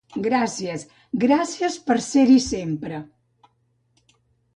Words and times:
Gràcies, 0.25 0.85
gràcies 1.23 1.75
per 1.89 1.97
ser-hi 2.05 2.39
sempre! 2.45 3.03